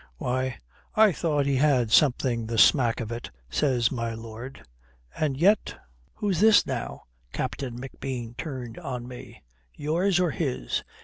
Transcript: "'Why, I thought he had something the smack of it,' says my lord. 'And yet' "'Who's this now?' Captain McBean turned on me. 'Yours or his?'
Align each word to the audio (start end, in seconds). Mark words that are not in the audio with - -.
"'Why, 0.17 0.57
I 0.95 1.11
thought 1.11 1.45
he 1.45 1.57
had 1.57 1.91
something 1.91 2.47
the 2.47 2.57
smack 2.57 3.01
of 3.01 3.11
it,' 3.11 3.29
says 3.51 3.91
my 3.91 4.15
lord. 4.15 4.63
'And 5.15 5.37
yet' 5.37 5.75
"'Who's 6.15 6.39
this 6.39 6.65
now?' 6.65 7.03
Captain 7.33 7.79
McBean 7.79 8.35
turned 8.35 8.79
on 8.79 9.07
me. 9.07 9.43
'Yours 9.75 10.19
or 10.19 10.31
his?' 10.31 10.83